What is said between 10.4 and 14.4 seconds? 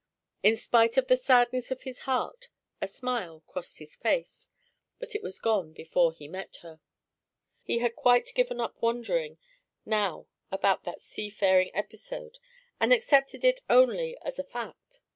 about that seafaring episode, and accepted it only as